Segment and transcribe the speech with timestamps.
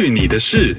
[0.00, 0.76] 去你的事！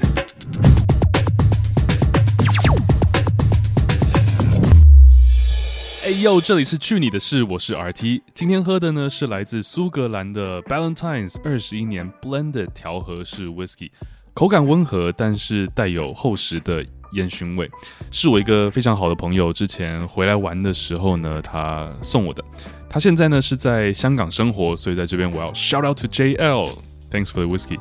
[6.06, 8.22] 哎呦，这里是去你的事，我是 RT。
[8.32, 13.90] 今天喝的呢是来自苏格兰的 Ballantine's 二十一年 Blended 调和式 Whisky，
[14.32, 17.70] 口感温和，但是带有厚实的烟熏味，
[18.10, 22.42] 是我一个非常好的朋友之前回来玩的时候呢，他送我的。
[22.88, 27.78] 他现在呢是在香港生活，所以在这边我要 shout out to JL，thanks for the whisky。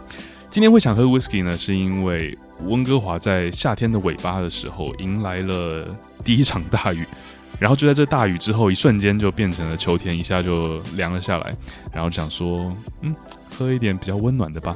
[0.49, 2.35] 今天会想喝 whisky 呢，是因为
[2.66, 5.85] 温哥华在夏天的尾巴的时候迎来了
[6.23, 7.05] 第一场大雨，
[7.59, 11.55] 然后就在这大雨之后，一瞬间就变成了秋天，一下就凉了下来，
[11.94, 13.16] 然后想说，嗯，
[13.55, 14.75] 喝一点比较温暖的吧。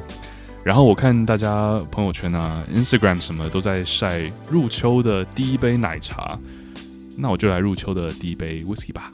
[0.64, 6.40] 然后我看大家朋友圈啊、Instagram 什么都在晒入秋的第一杯奶茶。
[7.18, 9.10] 那我就来入秋的第一杯 whisky 吧。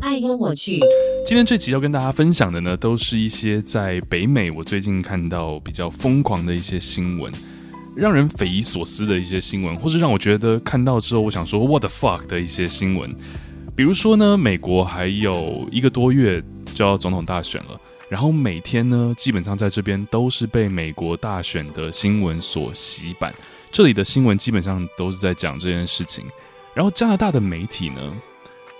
[0.00, 0.80] 爱跟我去。
[1.26, 7.32] 今天这集要跟大家分享的呢，都是一些在北美我最近看到比较疯狂的一些新闻，
[7.94, 13.14] 让人匪夷所思的一些新闻，或是让我觉得看到之后我想说 what the fuck 的一些新闻。
[13.76, 16.42] 比如说呢，美国还有一个多月
[16.74, 23.34] 就要总统大选了，然后每天呢，基本上在这边都是被美国大选的新闻所洗版，
[23.70, 26.24] 这里的新闻基本上都是在讲这件事情。
[26.74, 28.12] 然后加拿大的媒体呢，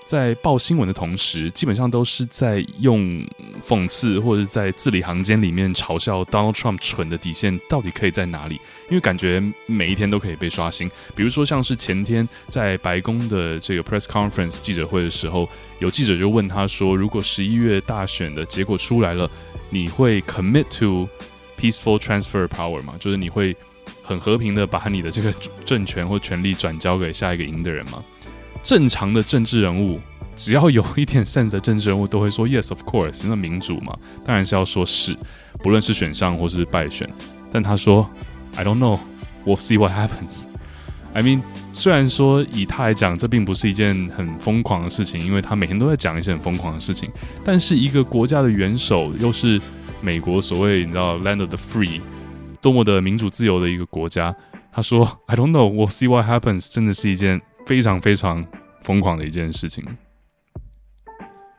[0.05, 3.25] 在报新闻的同时，基本上都是在用
[3.65, 8.57] 讽刺或者在字里行间里面嘲笑 Donald Trump 蠢的底线到底可以在哪里？
[8.91, 10.91] 因为感觉每一天都可以被刷新。
[11.15, 19.31] 比如说，像是前天在白宫的这个 press conference 记者会的时候，有记者就问他说：“如果十一月大选的结果出来了，
[19.71, 21.09] 你会 commit to
[21.57, 22.95] peaceful transfer power 吗？
[22.99, 23.57] 就是你会？”
[24.05, 25.33] 很和平的把你的这个
[25.65, 28.05] 政权或权力转交给下一个赢的人吗？
[28.63, 29.99] 正常的政治人物，
[30.37, 35.17] 只要有一点 sense 的政治人物都会说 yes of course，那民主嘛，当然是要说是，
[35.63, 37.09] 不论是选上或是败选。
[37.53, 38.09] 但他说
[38.57, 40.45] I don't know，we'll see what happens。
[41.15, 41.43] I mean，
[41.73, 47.09] 虽然说以他来讲，这并不是一件很疯狂的事情，因为他每天都在讲一些很疯狂的事情。
[47.45, 49.61] 但是一个国家的元首，又是
[50.01, 52.01] 美国所谓你知道 land of the free。
[52.65, 54.35] 多么的民主自由的一个国家，
[54.73, 58.43] 他说：“I don't know, we'll see what happens。”真的是一件非常非常
[58.81, 59.85] 疯狂的一件事情。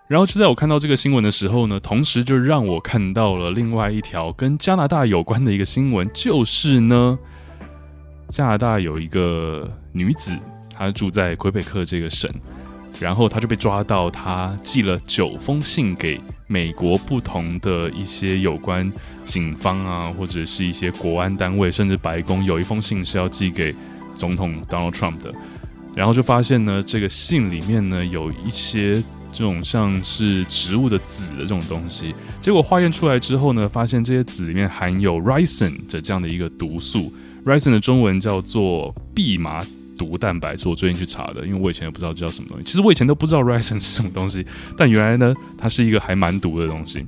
[0.08, 7.20] 然后就在我看到这个新闻的时候呢，同时就让我看到了另外一条跟加拿大有关的一个新闻，就是呢，
[8.30, 10.36] 加拿大有一个女子，
[10.76, 12.28] 她住在魁北克这个省，
[13.00, 18.92] 然后她就被抓到，她寄了九封信给美国不同的一些有关。
[19.26, 23.74] 警方啊，或者是一些国安单位，甚至白宫，有一封信是要寄给
[24.16, 25.34] 总统 Donald Trump 的，
[25.96, 37.12] 然后就发现呢，这个信里面呢有一些这种像是植物的籽的这种东西，结果化验出来之后呢，发现这些籽里面含有 ricin 的这样的一个毒素
[37.46, 39.66] ，ricin 的中文叫做蓖麻
[39.98, 44.46] 毒蛋白，是我最近去查的，因为我以前也不知道这叫什么东西，其实我以前都不知道 ricin 是什么东西，
[44.78, 47.06] 但原来呢，它是一个还蛮毒的东西。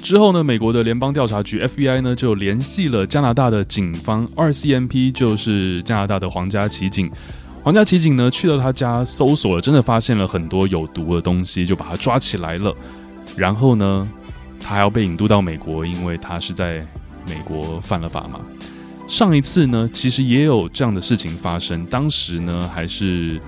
[0.00, 7.10] 之后呢，美国的联邦调查局 FBI 呢就联系了加拿大的警方，RCMP 就是加拿大的皇家骑警。
[7.62, 12.72] 皇家骑警呢去到他家搜索了，真的发现了很多有毒的东西，就把他抓起来了。
[13.36, 14.08] 然后呢，
[14.60, 16.86] 他还要被引渡到美国，因为他是在
[17.26, 18.40] 美国犯了法嘛。
[19.08, 23.40] 上一次呢，其实也有这样的事情发生，当时呢还是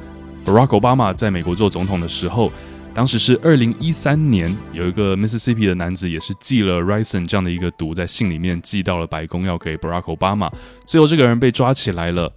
[0.44, 2.50] Barack Obama 在美国做总统的时候。
[2.92, 10.50] 当时是二零一三年，有一个 Mississippi 的男子也是寄了 ricin 这样的一个毒在信里面寄到了白宫，要给 Barack Obama。
[10.86, 12.32] 最后这个人被抓起来了，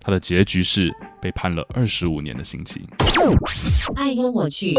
[0.00, 0.90] 他的结局是
[1.20, 2.80] 被判了二十五年的刑期。
[3.96, 4.72] 哎呦我去。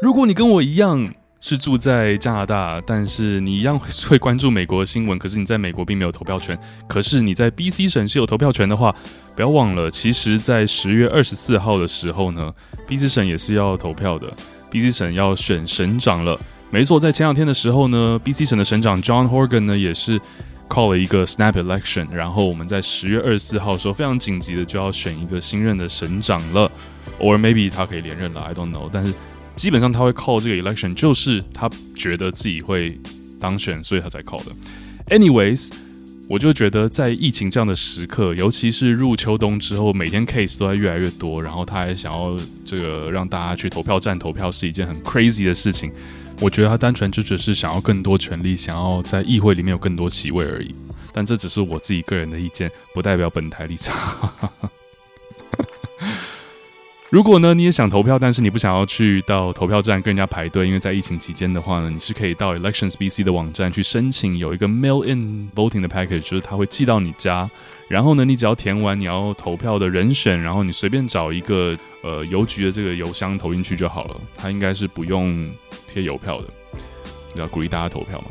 [0.00, 3.78] 如果你跟我一样是住在加拿大，但是你一样
[4.08, 8.94] 会关注美国新闻，可是你在美国并没有投票权，可是你在 BC 省是有投票权的话，
[9.36, 12.52] 不要忘了，其实，在十月二十四号的时候呢
[12.88, 14.26] ，BC 省也是要投票的。
[14.70, 16.38] BC 省要选省长了，
[16.70, 20.20] 没错，在前两天的时候呢，BC 省的省长 John Horgan 呢也是
[20.68, 26.70] call 了一个 snap election，然后我们在十月二十四号的时候非常紧急的就要选一个新任的省长了
[27.18, 29.14] ，or maybe 他可以连任了，I don't know，但是
[29.58, 32.98] 基本上他会 call 这个 election，就是他觉得自己会
[33.38, 34.52] 当选，所以他才 call 的。
[35.10, 35.70] Anyways。
[36.30, 45.90] 我就觉得，在疫情这样的时刻，尤其是入秋冬之后，每天 case 都在越来越多，然后他还想要这个让大家去投票站投票，是一件很 crazy 的事情。
[46.38, 50.70] 我觉得他单纯就只是想要更多权力，想要在议会里面有更多席位而已。
[51.14, 53.96] 但这只是我自己个人的意见，不代表本台立场。
[57.10, 67.48] 如果呢，你也想投票，但是你不想要去到投票站跟人家排队，因为在疫情期间的话呢，你是可以到 Elections BC 的网站去申请有一个 mail-in voting 的 package，就是它会寄到你家，
[67.88, 75.50] 然后呢，你只要填完你要投票的人选，然后你随便找一个呃邮局的这个邮箱投进去就好了，它应该是不用
[75.86, 76.48] 贴邮票的，
[77.32, 78.26] 你要鼓励大家投票嘛。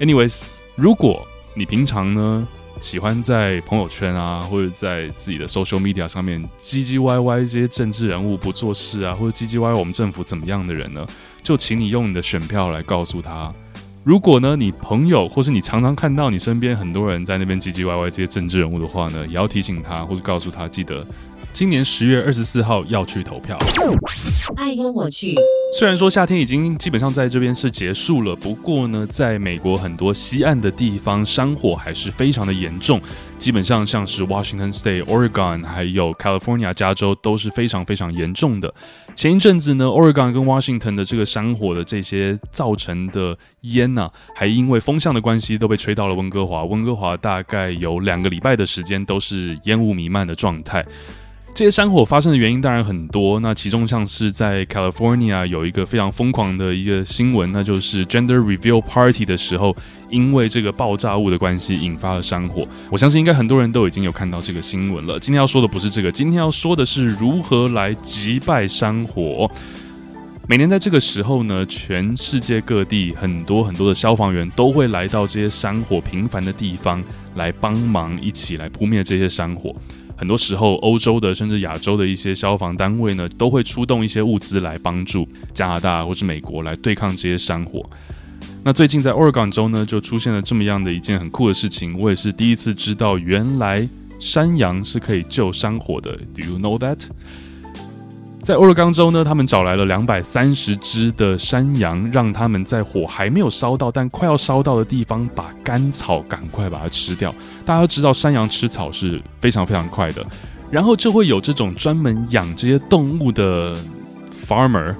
[0.00, 2.48] Anyways，如果你平常呢，
[2.80, 11.06] 喜欢在朋友圈啊，或者在自己的 social media 上面唧唧歪歪这些政治人物不做事啊，或者唧唧歪歪我们政府怎么样的人呢？
[11.42, 13.52] 就请你用你的选票来告诉他。
[14.04, 21.06] 如果呢，你朋友或是你常常看到你身边很多人在那边唧唧歪歪这些政治人物的话呢，也要提醒他或者告诉他，记得。
[21.52, 23.58] 今年十月二十四号要去投票。
[24.56, 25.34] 爱跟我去。
[25.70, 33.00] 虽然说夏天已经基本上在这边是结束了，不过呢，在美国很多西岸的地方山火还是非常的严重。
[33.36, 38.72] 基本上像是 Washington State、Oregon 还有 California 加州都是非常非常严重的。
[39.14, 46.64] 前一阵子呢，Oregon 跟 Washington 的这个山火的这些造成的烟呐、还因为风向的关系都被吹到了温哥华。
[46.64, 50.84] 温哥华大概有两个礼拜的时间都是烟雾弥漫的状态。
[51.58, 59.76] 这些山火发生的原因当然很多，那其中像是在 California 有一个非常疯狂的一个新闻，那就是 Gender Reveal Party 的时候，
[60.08, 62.64] 因为这个爆炸物的关系引发了山火。
[62.92, 65.18] 我相信应该很多人都已经有看到这个新闻了。
[65.18, 69.50] 今天要说的不是这个，今天要说的是如何来击败山火。
[70.46, 77.02] 每年在这个时候呢，全世界各地很多很多的消防员都会来到这些山火频繁的地方
[77.34, 79.74] 来帮忙，一起来扑灭这些山火。
[80.18, 87.88] 很多时候，欧洲的甚至亚洲的一些消防单位呢，都会出动一些物资来帮助加拿大或是美国来对抗这些山火。
[88.64, 93.88] 那最近在 Oregon 州呢，就出现了这么样的一件很酷的事情，我也是第一次知道，原来
[94.18, 96.16] 山羊是可以救山火的。
[96.34, 96.98] Do you know that？
[98.42, 107.34] 在俄勒冈州呢，他们找来了两百三十只的山羊，让他们在火还没有烧到，但快要烧到的地方，把干草赶快把它吃掉。
[107.66, 110.24] 大家都知道，山羊吃草是非常非常快的，
[110.70, 113.76] 然后就会有这种专门养这些动物的
[114.48, 114.94] farmer。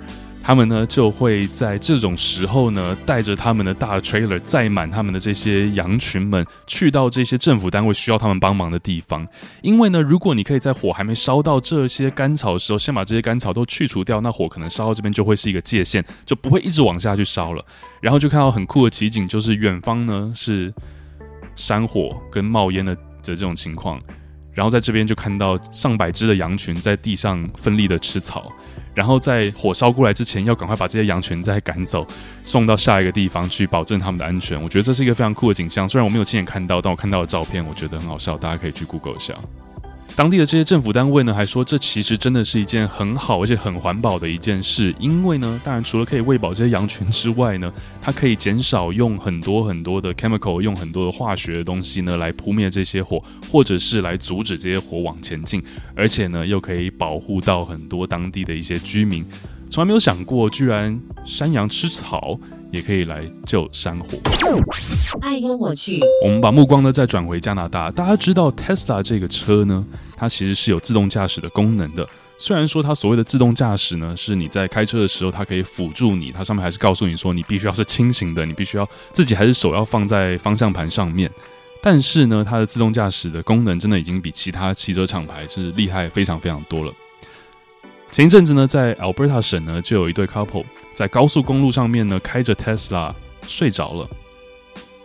[0.48, 9.28] 他们呢就会在这种时候呢，带着他们的大 trailer 载满他们的这些羊群们，去到这些政府单位需要他们帮忙的地方。
[9.60, 17.62] 因为呢，如果你可以在火还没烧到这些干草的时候，先把这些干草都去除掉，那火可能烧到这边就会是一个界限，就不会一直往下去烧了。
[18.00, 20.72] 然后就看到很酷的奇景，就是远方呢是
[21.56, 24.00] 山火跟冒烟的的这种情况，
[24.54, 28.50] 然后在这边就看到上百只的羊群在地上奋力的吃草。
[28.98, 32.04] 然后在火烧过来之前，要赶快把这些羊群再赶走，
[32.42, 34.60] 送到下一个地方去，保证他们的安全。
[34.60, 35.88] 我觉得这是一个非常酷的景象。
[35.88, 38.36] 虽然我没有亲眼看到，但我看到的照片，我觉得很好笑。
[38.36, 39.32] 大家可以去 Google 一下。
[40.18, 47.72] 当地的这些政府单位呢，还说这其实真的是一件很好而且很环保的一件事，因为呢，当然除了可以喂饱这些羊群之外呢，
[48.02, 55.62] 它可以减少用很多很多的 chemical，用很多的化学的东西呢来扑灭这些火，或者是来阻止这些火往前进，
[55.94, 59.24] 而且呢，又可以保护到很多当地的一些居民。
[59.70, 62.36] 从来没有想过，居然山羊吃草
[62.70, 64.18] 也可以来救山火。
[65.20, 66.00] 爱跟我去。
[66.24, 67.90] 我们把目光呢再转回加拿大。
[67.90, 69.84] 大家知道 Tesla 这个车呢，
[70.16, 72.08] 它其实是有自动驾驶的功能的。
[72.40, 81.30] 虽然说它所谓的自动驾驶呢，是你在开车的时候，它可以辅助你，它上面还是告诉你说，你必须要是清醒的，你必须要自己还是手要放在方向盘上面。
[81.82, 86.92] 但是呢，它的自动驾驶的功能真的已经比其他汽车厂牌是厉害非常非常多了。
[88.10, 93.14] 前一阵子呢，在 Alberta 省呢，就有一对 couple 在高速公路上面呢，开着 Tesla
[93.46, 94.08] 睡着了，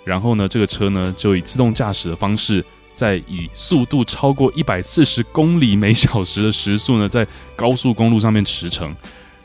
[0.03, 8.89] 然后呢，这个车呢就以自动驾驶的方式，在以速度超过一百四十公里每小时的时速呢，在高速公路上面驰骋，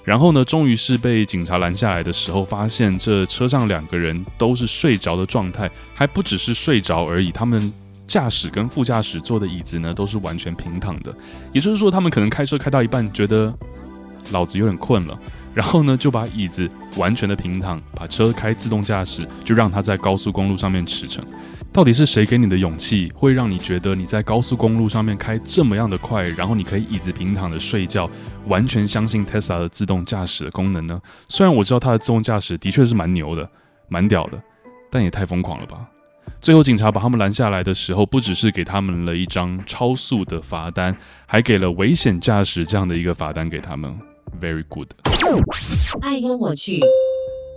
[0.03, 7.71] 然后呢，终于是被警察拦下来的时候，发现这车上两个人都是睡着的状态，还不只是睡着而已，他们。
[8.09, 11.15] 驾驶跟副驾驶坐的椅子呢，都是完全平躺的，
[11.53, 13.55] 也就是说，他们可能开车开到一半，觉得
[14.33, 15.17] 老子有点困了，
[15.55, 21.21] 然后呢，就把椅子完全的平躺，把车开自动驾驶，就让他在高速公路上面驰骋。
[21.71, 28.09] 到底是谁给你的勇气，会让你觉得你在高速公路上面开这么样的快，然后你可以椅子平躺的睡觉，
[28.47, 30.99] 完全相信 Tesla 的自动驾驶的功能呢？
[31.29, 33.49] 虽然我知道它的自动驾驶的确是蛮牛的，
[33.89, 34.43] 蛮屌的，
[34.91, 35.87] 但也太疯狂了吧！
[36.41, 43.95] 最后，警察把他们拦下来的时候，不只是给他们了一张超速的罚单，还给了危险驾驶这样的一个罚单给他们。
[44.41, 44.89] Very good。
[46.03, 46.81] 哎呦我去。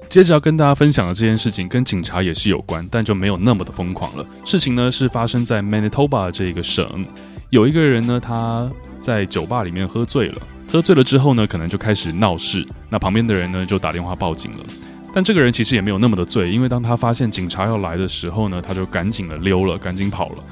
[0.10, 4.26] 接着要跟大家分享的这件事情跟警察也是有关，但就没有那么的疯狂了。
[4.46, 7.06] 事情呢是发生在 Manitoba 这个省，
[7.50, 12.66] 有一个人呢他在酒吧里面喝醉了，喝醉了之后呢，可能就开始闹事。
[12.90, 14.66] 那旁边的人呢，就打电话报警了。
[15.14, 20.44] 但这个人其实也没有那么的醉，因为当他发现警察要来的时候呢，他就赶紧的溜了，赶紧跑了。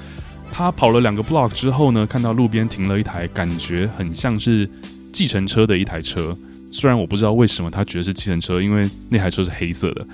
[0.51, 4.69] 他跑了两个 block 之后呢，看到路边停了一台感觉很像是
[5.13, 6.35] 计程车的一台车。
[6.71, 10.05] 虽然我不知道为什么他觉得是计程车，因为那台车是黑色的，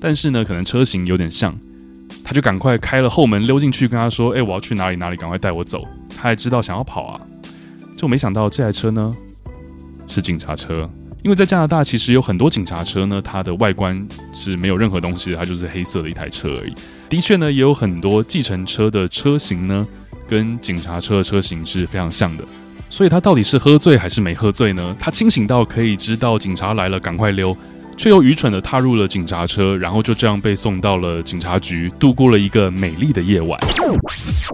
[0.00, 1.56] 但是呢，可能车型有点像。
[2.24, 7.20] 他就赶快开了后门溜进去，跟他说：“哎，我要去哪里哪里，赶快带我走。”他还知道想要跑啊，
[7.96, 9.12] 就没想到这台车呢
[10.08, 10.90] 是警察车。
[11.26, 14.00] 因为在加拿大，其实有很多警察车呢，它的外观
[14.32, 16.72] 是没有任何东西的，它就是黑色的一台车而已。
[17.08, 19.84] 的确呢，也有很多计程车的车型呢，
[20.28, 22.44] 跟警察车的车型是非常像的。
[22.88, 24.96] 所以他到底是喝醉还是没喝醉呢？
[25.00, 27.56] 他清醒到可以知道警察来了，赶快溜。
[27.96, 33.58] 却又愚蠢地踏入了警察车，然后就这样被送到了警察局，度过了一个美丽的夜晚。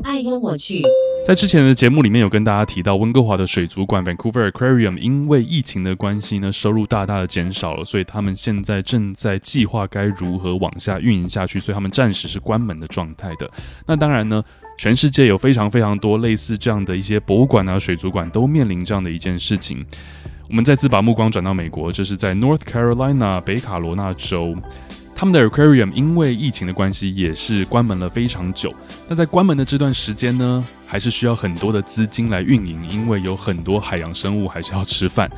[0.05, 0.81] 爱幽我去。
[1.25, 13.49] 在之前的节目里面有跟大家提到，温哥华的水族馆 Vancouver Aquarium 因为疫情的关系呢，收入大大的减少了，所以他们现在正在计划该如何往下运营下去，所以他们暂时是关门的状态的。
[13.87, 14.43] 那当然呢，
[14.77, 19.87] 全世界有非常非常多类似这样的一些博物馆啊、水族馆都面临这样的一件事情。
[20.49, 24.57] 我们再次把目光转到美国，这是在 North Carolina 北卡罗纳州，
[25.15, 28.75] 他们的 Aquarium 因为疫情的关系也是关门了非常久。
[29.09, 35.31] 那在关门的这段时间呢，还是需要很多的资金来运营，因为有很多海洋生物还是要吃饭。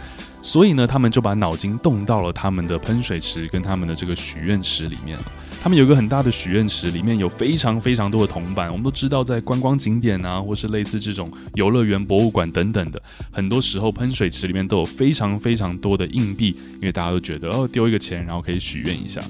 [0.43, 5.25] 所以呢，他们就把脑筋动到了他们的喷水池跟他们的这个许愿池里面了。
[5.63, 8.69] 他们有一个很大的许愿池，里面有非常非常多的铜板。
[8.69, 19.21] 我们都知道，在观光景点啊，或是类似这种游乐园、博物馆等等的，很多时候喷水池里面都有非常非常多的硬币，因为大家都觉得哦，丢一个钱，然后可以许愿一下。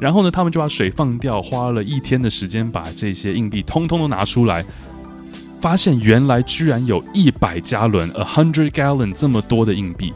[0.00, 4.64] 然后呢，他们就把水放掉，花了一天的时间把这些硬币通通都拿出来，
[5.64, 10.12] 发现原来居然有一百加仑 （a hundred gallon） 这么多的硬币。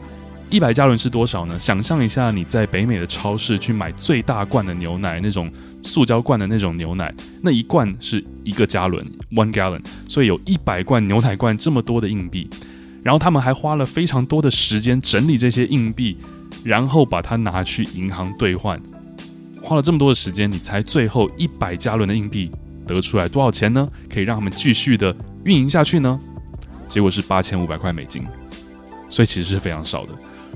[0.51, 1.57] 一百加仑是多少呢？
[1.57, 5.51] 想象一下，你在北美的超市去买最大罐的牛奶，那种
[5.81, 12.47] 塑胶罐的那种牛奶，那一罐是一个加仑 （one gallon），所以有一百罐牛奶罐这么多的硬币。
[13.01, 16.15] 然后他们还花了非常多的时间整理这些硬币，
[16.63, 18.79] 然后把它拿去银行兑换。
[19.63, 22.51] 花了这么多的时间，你猜最后一百加仑的硬币
[22.85, 23.89] 得出来多少钱呢？
[24.13, 26.19] 可以让他们继续的运营下去呢？
[26.87, 28.25] 结果是八千五百块美金，
[29.09, 30.11] 所以其实是非常少的。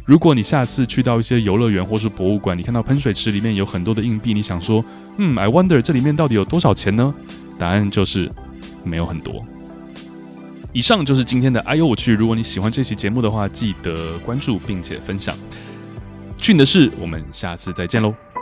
[0.05, 4.83] 如果你下次去到一些游乐园或是博物馆，你看到喷水池里面有很多的硬币，你想说，
[5.17, 7.13] 嗯，I wonder 这里面到底有多少钱呢？
[7.57, 8.29] 答案就是
[8.83, 9.45] 没有很多。
[10.73, 12.13] 以上就是今天的哎呦我去！
[12.13, 15.37] 如果你喜欢这期节目的话，记得关注并且分享。
[16.37, 18.32] 去你的事，我们下次再见喽。